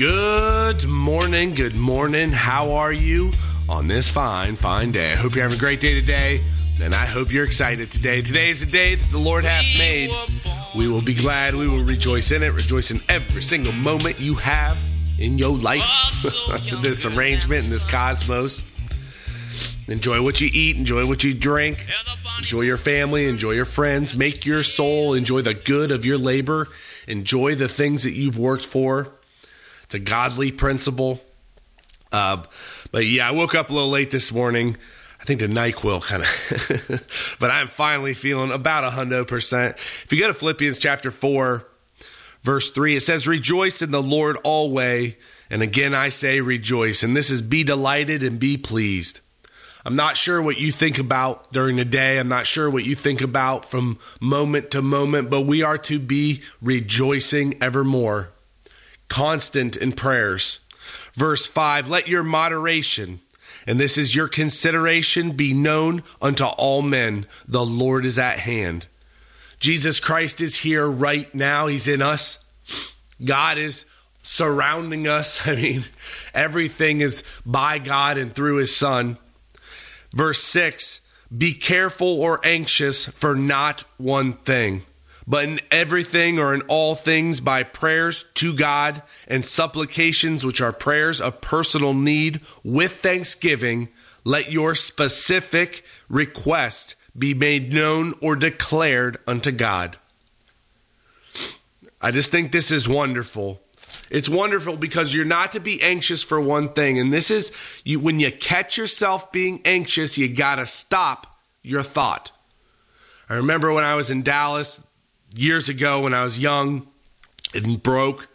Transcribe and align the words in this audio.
Good 0.00 0.88
morning, 0.88 1.52
good 1.52 1.74
morning. 1.74 2.32
How 2.32 2.72
are 2.72 2.90
you 2.90 3.32
on 3.68 3.86
this 3.86 4.08
fine, 4.08 4.56
fine 4.56 4.92
day? 4.92 5.12
I 5.12 5.14
hope 5.14 5.34
you're 5.34 5.42
having 5.42 5.58
a 5.58 5.60
great 5.60 5.78
day 5.78 5.92
today, 5.92 6.40
and 6.80 6.94
I 6.94 7.04
hope 7.04 7.30
you're 7.30 7.44
excited 7.44 7.92
today. 7.92 8.22
Today 8.22 8.48
is 8.48 8.60
the 8.60 8.66
day 8.72 8.94
that 8.94 9.10
the 9.10 9.18
Lord 9.18 9.44
hath 9.44 9.66
made. 9.78 10.10
We 10.74 10.88
will 10.88 11.02
be 11.02 11.12
glad, 11.12 11.54
we 11.54 11.68
will 11.68 11.84
rejoice 11.84 12.32
in 12.32 12.42
it, 12.42 12.54
rejoice 12.54 12.90
in 12.90 13.02
every 13.10 13.42
single 13.42 13.74
moment 13.74 14.18
you 14.18 14.36
have 14.36 14.78
in 15.18 15.36
your 15.36 15.54
life, 15.58 15.84
this 16.80 17.04
arrangement, 17.04 17.64
and 17.64 17.70
this 17.70 17.84
cosmos. 17.84 18.64
Enjoy 19.86 20.22
what 20.22 20.40
you 20.40 20.48
eat, 20.50 20.78
enjoy 20.78 21.04
what 21.04 21.24
you 21.24 21.34
drink, 21.34 21.86
enjoy 22.38 22.62
your 22.62 22.78
family, 22.78 23.26
enjoy 23.28 23.50
your 23.50 23.66
friends, 23.66 24.16
make 24.16 24.46
your 24.46 24.62
soul, 24.62 25.12
enjoy 25.12 25.42
the 25.42 25.52
good 25.52 25.90
of 25.90 26.06
your 26.06 26.16
labor, 26.16 26.68
enjoy 27.06 27.54
the 27.54 27.68
things 27.68 28.04
that 28.04 28.12
you've 28.12 28.38
worked 28.38 28.64
for. 28.64 29.12
It's 29.90 29.96
a 29.96 29.98
godly 29.98 30.52
principle. 30.52 31.20
Uh, 32.12 32.44
but 32.92 33.06
yeah, 33.06 33.26
I 33.26 33.32
woke 33.32 33.56
up 33.56 33.70
a 33.70 33.72
little 33.72 33.90
late 33.90 34.12
this 34.12 34.30
morning. 34.30 34.76
I 35.20 35.24
think 35.24 35.40
the 35.40 35.48
NyQuil 35.48 36.00
kind 36.00 36.22
of, 36.22 37.36
but 37.40 37.50
I'm 37.50 37.66
finally 37.66 38.14
feeling 38.14 38.52
about 38.52 38.84
a 38.84 38.90
hundred 38.90 39.26
percent. 39.26 39.74
If 40.04 40.12
you 40.12 40.20
go 40.20 40.28
to 40.28 40.34
Philippians 40.34 40.78
chapter 40.78 41.10
four, 41.10 41.66
verse 42.42 42.70
three, 42.70 42.94
it 42.94 43.00
says, 43.00 43.26
"Rejoice 43.26 43.82
in 43.82 43.90
the 43.90 44.00
Lord 44.00 44.36
always." 44.44 45.16
And 45.50 45.60
again, 45.60 45.92
I 45.92 46.10
say 46.10 46.40
rejoice. 46.40 47.02
And 47.02 47.16
this 47.16 47.28
is 47.28 47.42
be 47.42 47.64
delighted 47.64 48.22
and 48.22 48.38
be 48.38 48.56
pleased. 48.56 49.18
I'm 49.84 49.96
not 49.96 50.16
sure 50.16 50.40
what 50.40 50.58
you 50.58 50.70
think 50.70 50.98
about 50.98 51.52
during 51.52 51.74
the 51.74 51.84
day. 51.84 52.20
I'm 52.20 52.28
not 52.28 52.46
sure 52.46 52.70
what 52.70 52.84
you 52.84 52.94
think 52.94 53.22
about 53.22 53.64
from 53.64 53.98
moment 54.20 54.70
to 54.70 54.82
moment, 54.82 55.30
but 55.30 55.40
we 55.40 55.64
are 55.64 55.78
to 55.78 55.98
be 55.98 56.42
rejoicing 56.62 57.60
evermore, 57.60 58.30
constant 59.10 59.76
in 59.76 59.92
prayers. 59.92 60.60
Verse 61.12 61.44
5 61.44 61.90
Let 61.90 62.08
your 62.08 62.22
moderation, 62.22 63.20
and 63.66 63.78
this 63.78 63.98
is 63.98 64.16
your 64.16 64.28
consideration, 64.28 65.32
be 65.32 65.52
known 65.52 66.02
unto 66.22 66.44
all 66.44 66.80
men. 66.80 67.26
The 67.46 67.64
Lord 67.64 68.06
is 68.06 68.18
at 68.18 68.38
hand. 68.38 68.86
Jesus 69.58 70.00
Christ 70.00 70.40
is 70.40 70.56
here 70.60 70.88
right 70.88 71.32
now, 71.34 71.66
He's 71.66 71.86
in 71.86 72.00
us. 72.00 72.38
God 73.22 73.58
is 73.58 73.84
surrounding 74.22 75.06
us. 75.06 75.46
I 75.46 75.54
mean, 75.56 75.84
everything 76.32 77.02
is 77.02 77.22
by 77.44 77.78
God 77.78 78.16
and 78.16 78.34
through 78.34 78.56
His 78.56 78.74
Son. 78.74 79.18
Verse 80.14 80.42
6 80.42 81.00
Be 81.36 81.52
careful 81.52 82.08
or 82.20 82.40
anxious 82.44 83.06
for 83.06 83.34
not 83.34 83.84
one 83.98 84.34
thing, 84.34 84.82
but 85.26 85.44
in 85.44 85.60
everything 85.70 86.38
or 86.38 86.54
in 86.54 86.62
all 86.62 86.94
things 86.94 87.40
by 87.40 87.62
prayers 87.62 88.24
to 88.34 88.52
God 88.52 89.02
and 89.28 89.44
supplications, 89.44 90.44
which 90.44 90.60
are 90.60 90.72
prayers 90.72 91.20
of 91.20 91.40
personal 91.40 91.94
need, 91.94 92.40
with 92.64 92.94
thanksgiving, 92.94 93.88
let 94.24 94.50
your 94.50 94.74
specific 94.74 95.84
request 96.08 96.94
be 97.16 97.34
made 97.34 97.72
known 97.72 98.14
or 98.20 98.36
declared 98.36 99.18
unto 99.26 99.50
God. 99.50 99.96
I 102.00 102.10
just 102.10 102.30
think 102.30 102.50
this 102.50 102.70
is 102.70 102.88
wonderful. 102.88 103.60
It's 104.10 104.28
wonderful 104.28 104.76
because 104.76 105.14
you're 105.14 105.24
not 105.24 105.52
to 105.52 105.60
be 105.60 105.82
anxious 105.82 106.22
for 106.22 106.40
one 106.40 106.72
thing. 106.72 106.98
And 106.98 107.12
this 107.12 107.30
is 107.30 107.52
you 107.84 108.00
when 108.00 108.20
you 108.20 108.32
catch 108.32 108.78
yourself 108.78 109.30
being 109.32 109.60
anxious, 109.64 110.18
you 110.18 110.28
got 110.28 110.56
to 110.56 110.66
stop 110.66 111.38
your 111.62 111.82
thought. 111.82 112.32
I 113.28 113.34
remember 113.34 113.72
when 113.72 113.84
I 113.84 113.94
was 113.94 114.10
in 114.10 114.22
Dallas 114.22 114.82
years 115.34 115.68
ago 115.68 116.02
when 116.02 116.14
I 116.14 116.24
was 116.24 116.38
young 116.38 116.86
and 117.54 117.82
broke 117.82 118.28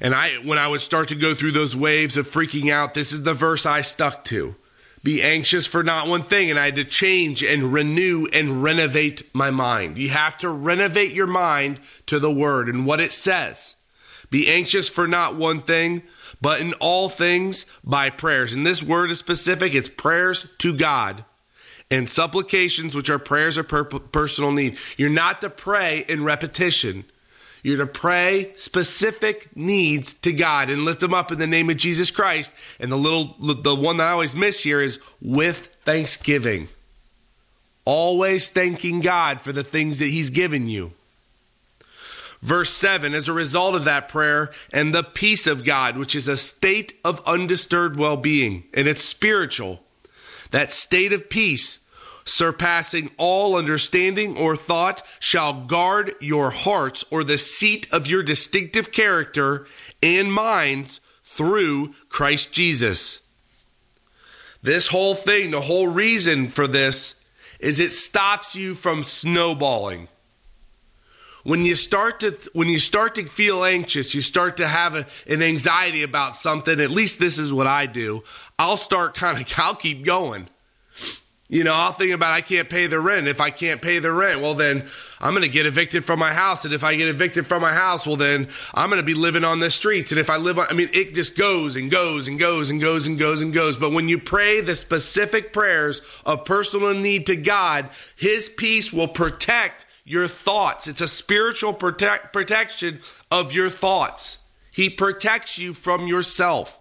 and 0.00 0.14
I 0.14 0.36
when 0.36 0.58
I 0.58 0.66
would 0.66 0.80
start 0.80 1.08
to 1.08 1.14
go 1.14 1.34
through 1.34 1.52
those 1.52 1.76
waves 1.76 2.16
of 2.16 2.30
freaking 2.30 2.72
out, 2.72 2.94
this 2.94 3.12
is 3.12 3.22
the 3.22 3.34
verse 3.34 3.66
I 3.66 3.82
stuck 3.82 4.24
to. 4.26 4.54
Be 5.02 5.22
anxious 5.22 5.66
for 5.66 5.82
not 5.82 6.08
one 6.08 6.22
thing. 6.22 6.50
And 6.50 6.58
I 6.58 6.66
had 6.66 6.76
to 6.76 6.84
change 6.84 7.42
and 7.42 7.72
renew 7.72 8.26
and 8.32 8.62
renovate 8.62 9.34
my 9.34 9.50
mind. 9.50 9.98
You 9.98 10.10
have 10.10 10.36
to 10.38 10.50
renovate 10.50 11.12
your 11.12 11.26
mind 11.26 11.80
to 12.06 12.18
the 12.18 12.30
word 12.30 12.68
and 12.68 12.86
what 12.86 13.00
it 13.00 13.12
says. 13.12 13.76
Be 14.30 14.48
anxious 14.48 14.88
for 14.88 15.08
not 15.08 15.36
one 15.36 15.62
thing, 15.62 16.02
but 16.40 16.60
in 16.60 16.74
all 16.74 17.08
things 17.08 17.66
by 17.82 18.10
prayers. 18.10 18.52
And 18.52 18.66
this 18.66 18.82
word 18.82 19.10
is 19.10 19.18
specific, 19.18 19.74
it's 19.74 19.88
prayers 19.88 20.46
to 20.58 20.76
God 20.76 21.24
and 21.90 22.08
supplications, 22.08 22.94
which 22.94 23.10
are 23.10 23.18
prayers 23.18 23.56
of 23.56 23.68
per- 23.68 23.84
personal 23.84 24.52
need. 24.52 24.78
You're 24.96 25.10
not 25.10 25.40
to 25.40 25.50
pray 25.50 26.04
in 26.08 26.24
repetition. 26.24 27.04
You're 27.62 27.78
to 27.78 27.86
pray 27.86 28.52
specific 28.54 29.54
needs 29.54 30.14
to 30.14 30.32
God 30.32 30.70
and 30.70 30.84
lift 30.84 31.00
them 31.00 31.12
up 31.12 31.30
in 31.30 31.38
the 31.38 31.46
name 31.46 31.68
of 31.68 31.76
Jesus 31.76 32.10
Christ. 32.10 32.54
And 32.78 32.90
the 32.90 32.96
little, 32.96 33.36
the 33.54 33.74
one 33.74 33.98
that 33.98 34.08
I 34.08 34.12
always 34.12 34.34
miss 34.34 34.62
here 34.62 34.80
is 34.80 34.98
with 35.20 35.66
thanksgiving. 35.82 36.68
Always 37.84 38.48
thanking 38.48 39.00
God 39.00 39.40
for 39.40 39.52
the 39.52 39.64
things 39.64 39.98
that 39.98 40.06
He's 40.06 40.30
given 40.30 40.68
you. 40.68 40.92
Verse 42.40 42.70
7 42.70 43.14
As 43.14 43.28
a 43.28 43.32
result 43.32 43.74
of 43.74 43.84
that 43.84 44.08
prayer, 44.08 44.50
and 44.72 44.94
the 44.94 45.02
peace 45.02 45.46
of 45.46 45.64
God, 45.64 45.98
which 45.98 46.14
is 46.14 46.28
a 46.28 46.36
state 46.36 46.94
of 47.04 47.22
undisturbed 47.26 47.96
well 47.96 48.16
being, 48.16 48.64
and 48.72 48.88
it's 48.88 49.02
spiritual, 49.02 49.82
that 50.50 50.72
state 50.72 51.12
of 51.12 51.28
peace, 51.28 51.79
surpassing 52.30 53.10
all 53.16 53.56
understanding 53.56 54.36
or 54.36 54.56
thought, 54.56 55.02
shall 55.18 55.52
guard 55.52 56.14
your 56.20 56.50
hearts 56.50 57.04
or 57.10 57.24
the 57.24 57.38
seat 57.38 57.88
of 57.90 58.06
your 58.06 58.22
distinctive 58.22 58.92
character 58.92 59.66
and 60.02 60.32
minds 60.32 61.00
through 61.24 61.92
Christ 62.08 62.52
Jesus. 62.52 63.20
This 64.62 64.88
whole 64.88 65.14
thing, 65.14 65.50
the 65.50 65.60
whole 65.60 65.88
reason 65.88 66.48
for 66.48 66.66
this 66.66 67.16
is 67.58 67.80
it 67.80 67.92
stops 67.92 68.54
you 68.54 68.74
from 68.74 69.02
snowballing 69.02 70.08
when 71.42 71.64
you 71.64 71.74
start 71.74 72.20
to 72.20 72.36
when 72.52 72.68
you 72.68 72.78
start 72.78 73.14
to 73.14 73.24
feel 73.24 73.64
anxious 73.64 74.14
you 74.14 74.20
start 74.20 74.58
to 74.58 74.68
have 74.68 74.94
a, 74.94 75.06
an 75.26 75.42
anxiety 75.42 76.02
about 76.02 76.34
something 76.34 76.80
at 76.80 76.90
least 76.90 77.18
this 77.18 77.38
is 77.38 77.50
what 77.50 77.66
i 77.66 77.86
do 77.86 78.22
i'll 78.58 78.76
start 78.76 79.14
kind 79.14 79.40
of 79.40 79.52
i'll 79.58 79.74
keep 79.74 80.04
going 80.04 80.46
you 81.50 81.62
know 81.64 81.74
i'll 81.74 81.92
think 81.92 82.12
about 82.12 82.32
i 82.32 82.40
can't 82.40 82.70
pay 82.70 82.86
the 82.86 82.98
rent 82.98 83.28
if 83.28 83.40
i 83.40 83.50
can't 83.50 83.82
pay 83.82 83.98
the 83.98 84.10
rent 84.10 84.40
well 84.40 84.54
then 84.54 84.86
i'm 85.20 85.32
going 85.32 85.42
to 85.42 85.48
get 85.48 85.66
evicted 85.66 86.04
from 86.04 86.18
my 86.18 86.32
house 86.32 86.64
and 86.64 86.72
if 86.72 86.82
i 86.82 86.94
get 86.94 87.08
evicted 87.08 87.46
from 87.46 87.60
my 87.60 87.74
house 87.74 88.06
well 88.06 88.16
then 88.16 88.48
i'm 88.72 88.88
going 88.88 89.02
to 89.02 89.06
be 89.06 89.14
living 89.14 89.44
on 89.44 89.60
the 89.60 89.68
streets 89.68 90.12
and 90.12 90.18
if 90.18 90.30
i 90.30 90.38
live 90.38 90.58
on 90.58 90.66
i 90.70 90.72
mean 90.72 90.88
it 90.94 91.14
just 91.14 91.36
goes 91.36 91.76
and 91.76 91.90
goes 91.90 92.26
and 92.26 92.38
goes 92.38 92.70
and 92.70 92.80
goes 92.80 93.06
and 93.06 93.18
goes 93.18 93.42
and 93.42 93.52
goes 93.52 93.76
but 93.76 93.92
when 93.92 94.08
you 94.08 94.18
pray 94.18 94.62
the 94.62 94.74
specific 94.74 95.52
prayers 95.52 96.00
of 96.24 96.44
personal 96.46 96.94
need 96.94 97.26
to 97.26 97.36
god 97.36 97.90
his 98.16 98.48
peace 98.48 98.92
will 98.92 99.08
protect 99.08 99.84
your 100.10 100.26
thoughts. 100.26 100.88
It's 100.88 101.00
a 101.00 101.06
spiritual 101.06 101.72
protect, 101.72 102.32
protection 102.32 102.98
of 103.30 103.52
your 103.52 103.70
thoughts. 103.70 104.38
He 104.74 104.90
protects 104.90 105.56
you 105.56 105.72
from 105.72 106.08
yourself. 106.08 106.78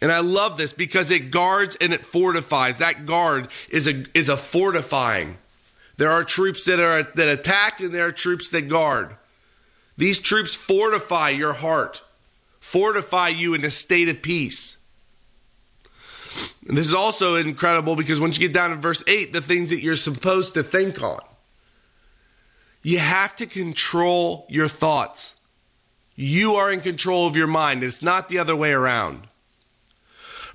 And 0.00 0.12
I 0.12 0.20
love 0.20 0.56
this 0.56 0.72
because 0.72 1.10
it 1.10 1.30
guards 1.30 1.76
and 1.80 1.92
it 1.92 2.04
fortifies. 2.04 2.78
That 2.78 3.04
guard 3.04 3.48
is 3.70 3.88
a 3.88 4.04
is 4.14 4.28
a 4.28 4.36
fortifying. 4.36 5.38
There 5.96 6.10
are 6.10 6.22
troops 6.22 6.64
that 6.66 6.78
are 6.78 7.02
that 7.02 7.28
attack 7.28 7.80
and 7.80 7.92
there 7.92 8.06
are 8.06 8.12
troops 8.12 8.50
that 8.50 8.68
guard. 8.68 9.16
These 9.96 10.20
troops 10.20 10.54
fortify 10.54 11.30
your 11.30 11.52
heart, 11.52 12.02
fortify 12.60 13.28
you 13.28 13.54
in 13.54 13.64
a 13.64 13.70
state 13.70 14.08
of 14.08 14.22
peace. 14.22 14.76
And 16.68 16.76
this 16.76 16.86
is 16.86 16.94
also 16.94 17.34
incredible 17.34 17.96
because 17.96 18.20
once 18.20 18.38
you 18.38 18.46
get 18.46 18.54
down 18.54 18.70
to 18.70 18.76
verse 18.76 19.02
8, 19.06 19.32
the 19.32 19.40
things 19.40 19.70
that 19.70 19.80
you're 19.80 19.96
supposed 19.96 20.54
to 20.54 20.62
think 20.62 21.02
on. 21.02 21.20
You 22.82 22.98
have 22.98 23.34
to 23.36 23.46
control 23.46 24.46
your 24.48 24.68
thoughts. 24.68 25.34
You 26.14 26.54
are 26.54 26.70
in 26.70 26.80
control 26.80 27.26
of 27.26 27.36
your 27.36 27.46
mind. 27.46 27.82
It's 27.82 28.02
not 28.02 28.28
the 28.28 28.38
other 28.38 28.54
way 28.54 28.72
around. 28.72 29.27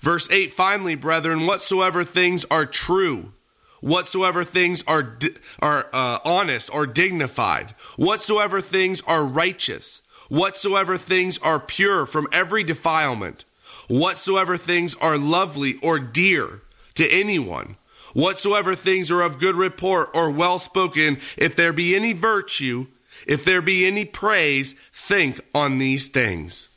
Verse 0.04 0.28
8 0.30 0.52
finally, 0.52 0.96
brethren, 0.96 1.46
whatsoever 1.46 2.04
things 2.04 2.44
are 2.52 2.66
true, 2.66 3.32
whatsoever 3.80 4.44
things 4.44 4.84
are, 4.86 5.18
are 5.60 5.88
uh, 5.94 6.20
honest 6.26 6.70
or 6.74 6.86
dignified, 6.86 7.74
whatsoever 7.96 8.60
things 8.60 9.02
are 9.08 9.24
righteous, 9.24 10.02
whatsoever 10.28 10.98
things 10.98 11.38
are 11.38 11.58
pure 11.58 12.06
from 12.06 12.28
every 12.34 12.66
defilement, 12.66 13.46
whatsoever 13.88 14.58
things 14.58 14.94
are 14.96 15.18
lovely 15.18 15.76
or 15.82 16.00
dear 16.00 16.64
to 16.96 17.10
anyone, 17.10 17.78
Whatsoever 18.12 18.76
things 18.76 19.10
are 19.10 19.22
of 19.22 19.40
good 19.40 19.56
report 19.56 20.10
or 20.14 20.30
well 20.30 20.60
spoken, 20.60 21.18
if 21.36 21.56
there 21.56 21.74
be 21.74 21.96
any 21.96 22.14
virtue, 22.14 22.88
if 23.26 23.44
there 23.44 23.62
be 23.62 23.88
any 23.88 24.06
praise, 24.06 24.76
think 24.92 25.42
on 25.56 25.80
these 25.80 26.10
things. 26.10 26.68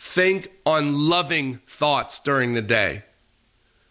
Think 0.00 0.52
on 0.64 1.08
loving 1.08 1.58
thoughts 1.66 2.20
during 2.20 2.54
the 2.54 2.62
day. 2.62 3.02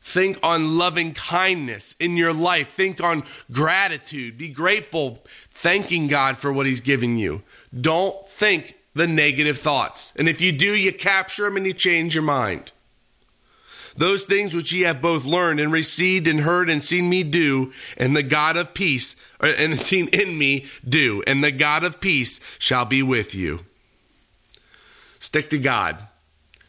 Think 0.02 0.40
on 0.42 0.78
loving 0.78 1.14
kindness 1.14 1.96
in 2.00 2.16
your 2.16 2.32
life. 2.32 2.72
Think 2.72 3.04
on 3.04 3.26
gratitude. 3.52 4.38
Be 4.38 4.48
grateful, 4.48 5.22
thanking 5.52 6.08
God 6.08 6.38
for 6.38 6.52
what 6.52 6.66
He's 6.66 6.80
given 6.80 7.18
you. 7.18 7.44
Don't 7.80 8.26
think 8.26 8.78
the 8.96 9.06
negative 9.06 9.58
thoughts. 9.58 10.14
And 10.16 10.30
if 10.30 10.40
you 10.40 10.54
do, 10.54 10.74
you 10.78 10.94
capture 10.94 11.44
them 11.44 11.58
and 11.58 11.68
you 11.68 11.74
change 11.74 12.16
your 12.16 12.24
mind. 12.24 12.72
Those 13.98 14.24
things 14.24 14.56
which 14.56 14.72
ye 14.72 14.84
have 14.84 15.02
both 15.02 15.26
learned 15.26 15.60
and 15.60 15.74
received 15.74 16.26
and 16.26 16.40
heard 16.40 16.70
and 16.70 16.82
seen 16.82 17.10
me 17.10 17.24
do, 17.24 17.74
and 17.98 18.16
the 18.16 18.24
God 18.24 18.56
of 18.56 18.74
peace, 18.74 19.18
uh, 19.44 19.48
and 19.48 19.76
seen 19.82 20.08
in 20.08 20.38
me 20.38 20.68
do, 20.88 21.22
and 21.28 21.44
the 21.44 21.52
God 21.52 21.84
of 21.84 22.00
peace 22.00 22.40
shall 22.60 22.86
be 22.86 23.04
with 23.04 23.36
you. 23.36 23.66
Stick 25.20 25.50
to 25.52 25.58
God. 25.58 25.98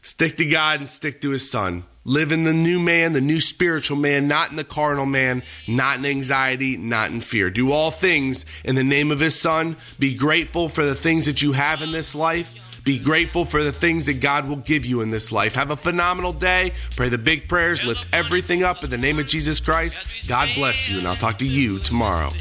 Stick 0.03 0.37
to 0.39 0.47
God 0.47 0.81
and 0.81 0.89
stick 0.89 1.21
to 1.23 1.31
His 1.31 1.50
Son. 1.50 1.85
Live 2.05 2.33
in 2.33 2.45
the 2.45 2.55
new 2.55 2.79
man, 2.79 3.12
the 3.12 3.21
new 3.21 3.41
spiritual 3.41 3.99
man, 3.99 4.27
not 4.29 4.50
in 4.50 4.56
the 4.56 4.65
carnal 4.65 5.05
man, 5.05 5.43
not 5.67 5.99
in 5.99 6.06
anxiety, 6.06 6.77
not 6.77 7.11
in 7.11 7.21
fear. 7.21 7.50
Do 7.50 7.73
all 7.73 7.91
things 7.91 8.47
in 8.65 8.77
the 8.77 8.85
name 8.85 9.11
of 9.11 9.21
His 9.21 9.39
Son. 9.39 9.77
Be 9.99 10.15
grateful 10.15 10.69
for 10.69 10.85
the 10.85 10.95
things 10.95 11.27
that 11.27 11.43
you 11.43 11.53
have 11.53 11.83
in 11.83 11.93
this 11.93 12.15
life 12.15 12.55
be 12.89 12.99
grateful 12.99 13.45
for 13.45 13.62
the 13.62 13.71
things 13.71 14.06
that 14.06 14.15
God 14.15 14.49
will 14.49 14.56
give 14.56 14.87
you 14.87 15.03
in 15.03 15.11
this 15.11 15.31
life. 15.31 15.56
Have 15.56 15.71
a 15.71 15.77
phenomenal 15.77 16.33
day. 16.33 16.73
Pray 16.97 17.11
the 17.11 17.19
big 17.19 17.47
prayers. 17.47 17.85
Lift 17.85 18.06
everything 18.15 18.62
up 18.62 18.83
in 18.83 18.89
the 18.89 18.97
name 18.97 19.19
of 19.19 19.27
Jesus 19.27 19.61
Christ. 19.61 19.99
God 20.27 20.49
bless 20.55 20.89
you, 20.89 20.97
and 20.97 21.06
I'll 21.06 21.15
talk 21.15 21.37
to 21.41 21.47
you 21.47 21.81
tomorrow. 21.81 22.33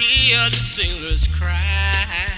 Hear 0.00 0.50
the 0.50 0.56
sailors 0.56 1.26
cry. 1.28 2.28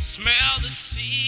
Smell 0.00 0.60
the 0.62 0.70
sea 0.70 1.24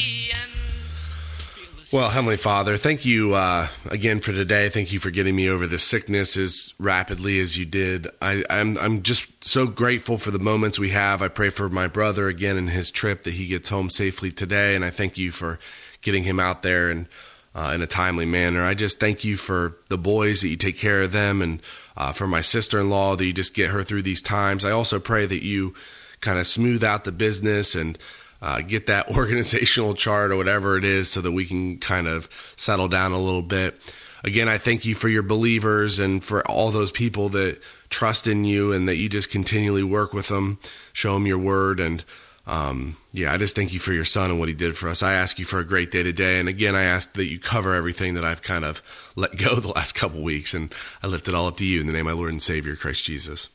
well, 1.93 2.11
Heavenly 2.11 2.37
Father, 2.37 2.77
thank 2.77 3.05
you 3.05 3.35
uh, 3.35 3.69
again 3.91 4.19
for 4.19 4.33
today. 4.33 4.69
Thank 4.69 4.93
you 4.93 4.99
for 4.99 5.11
getting 5.11 5.37
me 5.37 5.49
over 5.49 5.69
the 5.69 5.79
sickness 5.79 6.37
as 6.37 6.75
rapidly 6.81 7.39
as 7.39 7.57
you 7.57 7.65
did. 7.65 8.09
I, 8.21 8.45
I'm 8.51 8.77
I'm 8.79 9.03
just 9.03 9.45
so 9.45 9.69
grateful 9.69 10.19
for 10.19 10.33
the 10.33 10.41
moments 10.41 10.81
we 10.81 10.91
have. 10.91 11.23
I 11.23 11.29
pray 11.29 11.49
for 11.49 11.69
my 11.69 11.87
brother 11.87 12.27
again 12.27 12.57
in 12.57 12.67
his 12.67 12.91
trip 12.91 13.23
that 13.23 13.35
he 13.35 13.47
gets 13.47 13.69
home 13.69 13.89
safely 13.89 14.33
today, 14.33 14.75
and 14.75 14.85
I 14.85 14.91
thank 14.91 15.17
you 15.17 15.31
for 15.31 15.61
getting 16.03 16.25
him 16.25 16.41
out 16.41 16.63
there 16.63 16.91
and 16.91 17.07
uh, 17.55 17.71
in 17.73 17.83
a 17.83 17.87
timely 17.87 18.27
manner. 18.27 18.65
I 18.65 18.75
just 18.75 18.99
thank 18.99 19.23
you 19.23 19.37
for 19.37 19.77
the 19.89 19.99
boys 19.99 20.41
that 20.41 20.49
you 20.49 20.57
take 20.57 20.79
care 20.79 21.03
of 21.03 21.13
them, 21.13 21.41
and 21.41 21.63
uh, 21.97 22.13
for 22.13 22.27
my 22.27 22.41
sister-in-law 22.41 23.17
that 23.17 23.25
you 23.25 23.33
just 23.33 23.55
get 23.55 23.71
her 23.71 23.83
through 23.83 24.03
these 24.03 24.23
times. 24.23 24.65
I 24.65 24.71
also 24.71 25.01
pray 25.01 25.27
that 25.27 25.45
you 25.45 25.75
kind 26.21 26.39
of 26.39 26.47
smooth 26.47 26.85
out 26.85 27.05
the 27.05 27.13
business 27.13 27.75
and 27.75 27.99
uh, 28.43 28.61
get 28.61 28.87
that 28.87 29.11
organizational 29.17 29.95
chart 29.95 30.31
or 30.31 30.37
whatever 30.37 30.77
it 30.77 30.85
is 30.85 31.11
so 31.11 31.21
that 31.21 31.33
we 31.33 31.45
can 31.47 31.79
kind 31.79 32.07
of 32.07 32.29
settle 32.57 32.89
down 32.89 33.13
a 33.13 33.19
little 33.19 33.43
bit. 33.43 33.79
Again, 34.25 34.49
I 34.49 34.59
thank 34.59 34.85
you 34.85 34.95
for 34.95 35.09
your 35.09 35.23
believers 35.23 35.99
and 35.99 36.23
for 36.23 36.47
all 36.51 36.71
those 36.71 36.91
people 36.91 37.29
that 37.31 37.61
trust 37.91 38.27
in 38.27 38.45
you 38.45 38.73
and 38.73 38.89
that 38.89 38.97
you 38.97 39.09
just 39.09 39.31
continually 39.31 39.85
work 39.85 40.13
with 40.13 40.29
them, 40.29 40.59
show 40.93 41.15
them 41.15 41.27
your 41.27 41.39
word. 41.39 41.79
And 41.79 42.05
um, 42.47 42.97
yeah, 43.13 43.33
I 43.33 43.39
just 43.39 43.57
thank 43.57 43.73
you 43.73 43.81
for 43.81 43.93
your 43.93 44.05
son 44.05 44.31
and 44.31 44.39
what 44.39 44.49
he 44.49 44.55
did 44.55 44.77
for 44.77 44.89
us. 44.89 45.03
I 45.03 45.15
ask 45.15 45.39
you 45.39 45.45
for 45.45 45.59
a 45.59 45.65
great 45.65 45.91
day 45.91 46.05
today. 46.05 46.39
And 46.39 46.49
again, 46.49 46.77
I 46.77 46.85
ask 46.85 47.13
that 47.15 47.27
you 47.27 47.41
cover 47.41 47.75
everything 47.75 48.15
that 48.15 48.25
I've 48.25 48.43
kind 48.43 48.65
of 48.65 48.83
let 49.17 49.37
go 49.37 49.57
the 49.57 49.73
last 49.73 49.93
couple 49.97 50.23
weeks. 50.23 50.55
And 50.55 50.73
I 51.03 51.09
lift 51.09 51.27
it 51.27 51.35
all 51.35 51.49
up 51.49 51.57
to 51.57 51.67
you 51.67 51.81
in 51.81 51.87
the 51.87 51.93
name 51.93 52.07
of 52.07 52.15
my 52.15 52.19
Lord 52.19 52.31
and 52.31 52.43
Savior, 52.43 52.77
Christ 52.77 53.05
Jesus. 53.05 53.49